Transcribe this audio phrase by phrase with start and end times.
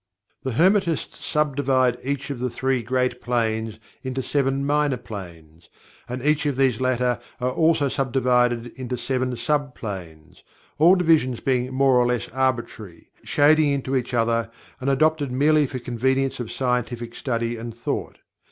[0.41, 5.69] The Hermetists sub divide each of the Three Great Planes into Seven Minor Planes,
[6.09, 10.41] and each of these latter are also sub divided into seven sub planes,
[10.79, 15.77] all divisions being more or less arbitrary, shading into each other, and adopted merely for
[15.77, 18.17] convenience of scientific study and thought.